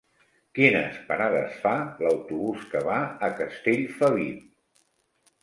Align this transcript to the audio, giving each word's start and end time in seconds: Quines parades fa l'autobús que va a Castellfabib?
Quines 0.59 0.95
parades 1.09 1.59
fa 1.65 1.73
l'autobús 2.05 2.65
que 2.73 2.83
va 2.89 2.97
a 3.29 3.31
Castellfabib? 3.43 4.43